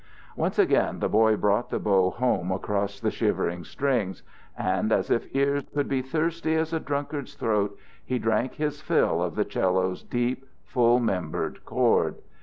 [0.35, 4.23] Once again the boy brought the bow home across the shivering strings,
[4.57, 9.21] and, as if ears could be thirsty as a drunkard's throat, he drank his fill
[9.21, 12.15] of the 'cello's deep, full membered chord.